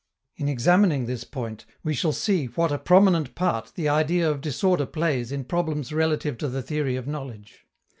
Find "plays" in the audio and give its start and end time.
4.87-5.31